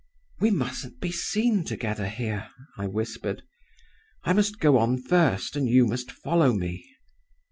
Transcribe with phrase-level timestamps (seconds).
[0.39, 3.43] 'We mustn't be seen together here,' I whispered.
[4.23, 6.83] 'I must go on first, and you must follow me.